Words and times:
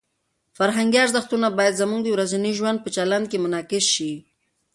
فرهنګي 0.57 0.97
ارزښتونه 1.05 1.47
باید 1.57 1.79
زموږ 1.81 1.99
د 2.03 2.07
ورځني 2.15 2.51
ژوند 2.57 2.77
په 2.81 2.89
چلند 2.95 3.25
کې 3.31 3.37
منعکس 3.43 3.85
شي. 3.95 4.13